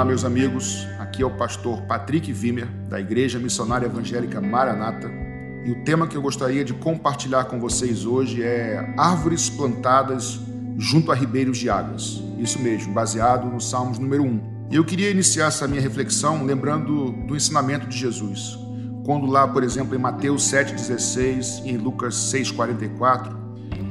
[0.00, 0.88] Olá, meus amigos.
[0.98, 5.10] Aqui é o pastor Patrick Vimer, da Igreja Missionária Evangélica Maranata.
[5.62, 10.40] E o tema que eu gostaria de compartilhar com vocês hoje é árvores plantadas
[10.78, 12.18] junto a ribeiros de águas.
[12.38, 14.68] Isso mesmo, baseado no Salmos número 1.
[14.70, 18.58] E eu queria iniciar essa minha reflexão lembrando do ensinamento de Jesus.
[19.04, 23.36] Quando lá, por exemplo, em Mateus 7,16 e em Lucas 6,44,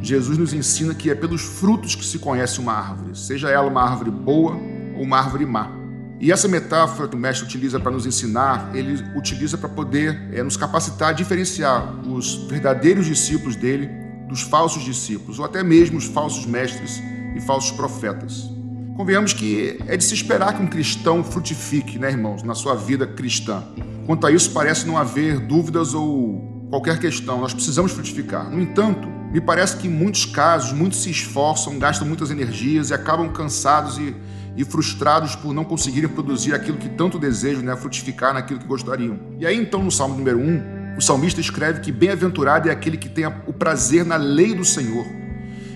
[0.01, 3.83] Jesus nos ensina que é pelos frutos que se conhece uma árvore, seja ela uma
[3.83, 4.55] árvore boa
[4.97, 5.78] ou uma árvore má.
[6.19, 10.43] E essa metáfora que o mestre utiliza para nos ensinar, ele utiliza para poder é,
[10.43, 13.89] nos capacitar a diferenciar os verdadeiros discípulos dele
[14.27, 17.01] dos falsos discípulos, ou até mesmo os falsos mestres
[17.35, 18.49] e falsos profetas.
[18.97, 23.07] Convenhamos que é de se esperar que um cristão frutifique, né, irmãos, na sua vida
[23.07, 23.63] cristã.
[24.05, 28.49] Quanto a isso, parece não haver dúvidas ou qualquer questão, nós precisamos frutificar.
[28.49, 32.93] No entanto, me parece que em muitos casos, muitos se esforçam, gastam muitas energias e
[32.93, 34.13] acabam cansados e
[34.59, 39.17] e frustrados por não conseguirem produzir aquilo que tanto desejam, né, frutificar naquilo que gostariam.
[39.39, 43.07] E aí então no Salmo número 1, o salmista escreve que bem-aventurado é aquele que
[43.07, 45.05] tem o prazer na lei do Senhor.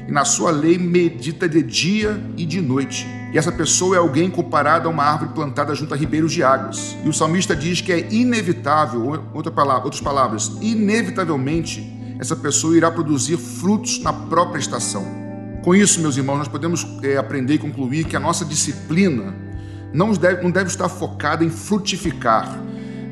[0.05, 3.07] E na sua lei medita de dia e de noite.
[3.31, 6.97] E essa pessoa é alguém comparada a uma árvore plantada junto a ribeiros de águas.
[7.05, 12.91] E o salmista diz que é inevitável, outra palavra, outras palavras, inevitavelmente, essa pessoa irá
[12.91, 15.22] produzir frutos na própria estação.
[15.63, 19.33] Com isso, meus irmãos, nós podemos é, aprender e concluir que a nossa disciplina
[19.93, 22.61] não deve, não deve estar focada em frutificar,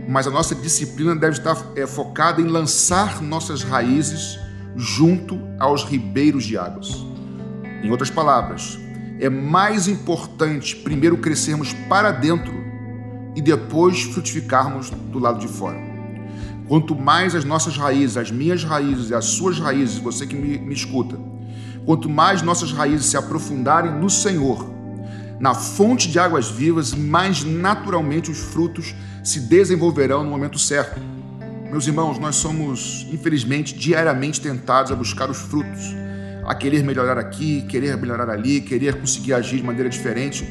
[0.06, 4.38] mas a nossa disciplina deve estar é, focada em lançar nossas raízes
[4.76, 7.06] junto aos ribeiros de águas.
[7.82, 8.78] Em outras palavras,
[9.18, 12.54] é mais importante primeiro crescermos para dentro
[13.34, 15.80] e depois frutificarmos do lado de fora.
[16.68, 20.58] Quanto mais as nossas raízes, as minhas raízes e as suas raízes, você que me,
[20.58, 21.32] me escuta,
[21.86, 24.70] Quanto mais nossas raízes se aprofundarem no Senhor,
[25.40, 28.94] na fonte de águas vivas, mais naturalmente os frutos
[29.24, 31.02] se desenvolverão no momento certo.
[31.72, 35.96] Meus irmãos, nós somos, infelizmente, diariamente tentados a buscar os frutos,
[36.46, 40.48] a querer melhorar aqui, querer melhorar ali, querer conseguir agir de maneira diferente,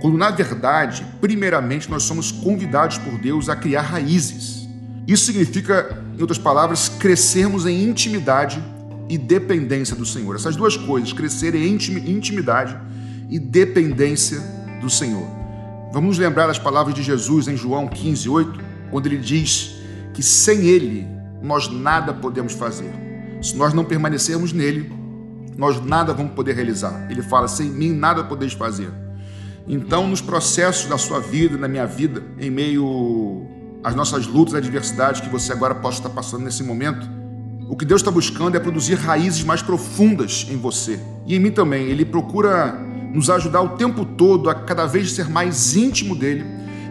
[0.00, 4.66] quando na verdade, primeiramente, nós somos convidados por Deus a criar raízes.
[5.06, 8.62] Isso significa, em outras palavras, crescermos em intimidade
[9.10, 10.36] e dependência do Senhor.
[10.36, 12.78] Essas duas coisas, crescer em intimidade
[13.28, 14.40] e dependência
[14.80, 15.26] do Senhor.
[15.92, 19.74] Vamos lembrar as palavras de Jesus em João 15, 8, quando ele diz
[20.14, 21.08] que sem Ele
[21.42, 22.92] nós nada podemos fazer.
[23.42, 24.92] Se nós não permanecermos nele,
[25.56, 27.10] nós nada vamos poder realizar.
[27.10, 28.90] Ele fala: sem mim nada podeis fazer.
[29.66, 33.46] Então, nos processos da sua vida, na minha vida, em meio
[33.82, 37.19] às nossas lutas e adversidades que você agora possa estar passando nesse momento,
[37.70, 41.52] o que Deus está buscando é produzir raízes mais profundas em você e em mim
[41.52, 41.86] também.
[41.86, 42.72] Ele procura
[43.14, 46.44] nos ajudar o tempo todo a cada vez ser mais íntimo dele,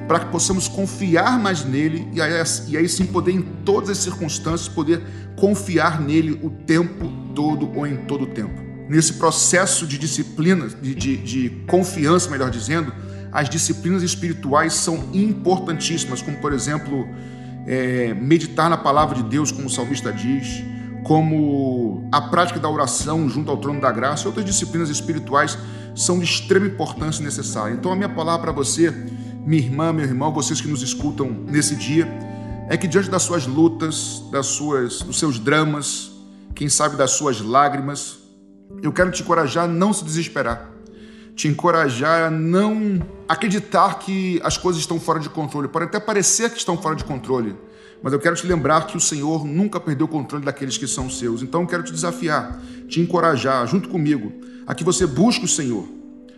[0.07, 2.31] para que possamos confiar mais nele e aí,
[2.69, 5.01] e aí sim poder, em todas as circunstâncias, poder
[5.35, 8.61] confiar nele o tempo todo ou em todo o tempo.
[8.87, 12.93] Nesse processo de disciplina, de, de, de confiança, melhor dizendo,
[13.33, 17.05] as disciplinas espirituais são importantíssimas, como por exemplo
[17.69, 20.63] é, meditar na palavra de Deus, como o salmista diz,
[21.03, 25.55] como a prática da oração junto ao trono da graça e outras disciplinas espirituais
[25.95, 27.75] são de extrema importância e necessária.
[27.75, 28.89] Então, a minha palavra para você,
[29.45, 32.07] minha irmã, meu irmão, vocês que nos escutam nesse dia,
[32.67, 36.11] é que diante das suas lutas, das suas, dos seus dramas,
[36.55, 38.17] quem sabe das suas lágrimas,
[38.81, 40.71] eu quero te encorajar a não se desesperar,
[41.39, 45.69] te encorajar a não acreditar que as coisas estão fora de controle.
[45.69, 47.55] Pode até parecer que estão fora de controle,
[48.03, 51.09] mas eu quero te lembrar que o Senhor nunca perdeu o controle daqueles que são
[51.09, 51.41] seus.
[51.41, 54.33] Então eu quero te desafiar, te encorajar, junto comigo,
[54.67, 55.87] a que você busque o Senhor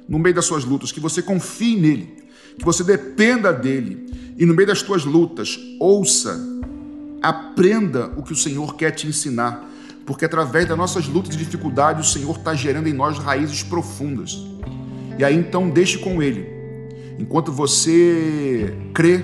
[0.07, 2.23] no meio das suas lutas, que você confie nele,
[2.59, 4.05] que você dependa dele
[4.37, 6.39] e no meio das tuas lutas, ouça,
[7.23, 9.67] aprenda o que o Senhor quer te ensinar,
[10.05, 14.50] porque através das nossas lutas e dificuldades, o Senhor está gerando em nós raízes profundas.
[15.17, 16.61] E aí então deixe com Ele
[17.21, 19.23] Enquanto você crê,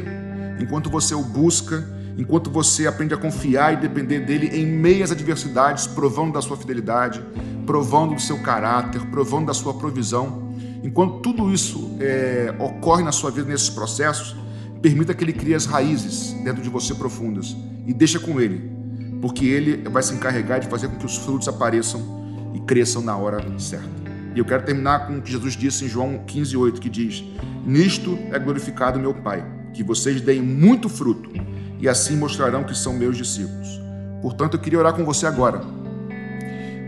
[0.62, 1.84] enquanto você o busca,
[2.16, 7.20] enquanto você aprende a confiar e depender dele em meias adversidades, provando da sua fidelidade,
[7.66, 10.54] provando do seu caráter, provando da sua provisão,
[10.84, 14.36] enquanto tudo isso é, ocorre na sua vida nesses processos,
[14.80, 17.58] permita que ele crie as raízes dentro de você profundas
[17.88, 18.72] e deixa com ele,
[19.20, 23.18] porque ele vai se encarregar de fazer com que os frutos apareçam e cresçam na
[23.18, 24.07] hora certa.
[24.38, 27.24] E eu quero terminar com o que Jesus disse em João 15,8, que diz:
[27.66, 29.44] Nisto é glorificado meu Pai,
[29.74, 31.32] que vocês deem muito fruto,
[31.80, 33.82] e assim mostrarão que são meus discípulos.
[34.22, 35.60] Portanto, eu queria orar com você agora,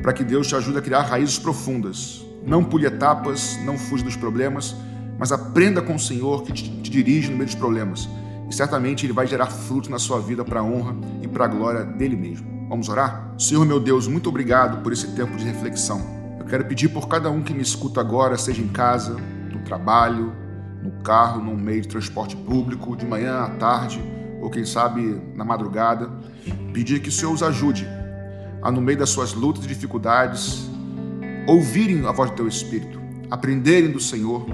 [0.03, 2.23] para que Deus te ajude a criar raízes profundas.
[2.45, 4.75] Não pule etapas, não fuja dos problemas,
[5.17, 8.07] mas aprenda com o Senhor que te, te dirige no meio dos problemas.
[8.47, 11.47] E certamente Ele vai gerar frutos na sua vida para a honra e para a
[11.47, 12.67] glória dele mesmo.
[12.69, 13.33] Vamos orar?
[13.39, 16.18] Senhor meu Deus, muito obrigado por esse tempo de reflexão.
[16.49, 19.15] Quero pedir por cada um que me escuta agora, seja em casa,
[19.53, 20.33] no trabalho,
[20.81, 24.01] no carro, num meio de transporte público, de manhã à tarde,
[24.41, 26.09] ou quem sabe na madrugada,
[26.73, 27.87] pedir que o Senhor os ajude
[28.63, 30.67] a, no meio das suas lutas e dificuldades,
[31.47, 32.99] ouvirem a voz do teu Espírito,
[33.29, 34.47] aprenderem do Senhor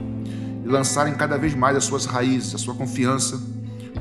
[0.65, 3.42] e lançarem cada vez mais as suas raízes, a sua confiança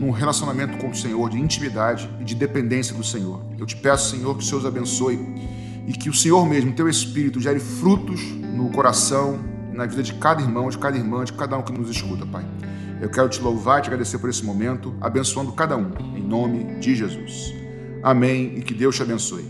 [0.01, 3.41] num relacionamento com o Senhor de intimidade e de dependência do Senhor.
[3.57, 5.17] Eu te peço, Senhor, que o Senhor os abençoe
[5.87, 9.39] e que o Senhor mesmo, teu Espírito, gere frutos no coração,
[9.73, 12.45] na vida de cada irmão, de cada irmã, de cada um que nos escuta, Pai.
[13.01, 16.79] Eu quero te louvar e te agradecer por esse momento, abençoando cada um, em nome
[16.81, 17.55] de Jesus.
[18.03, 19.45] Amém e que Deus te abençoe.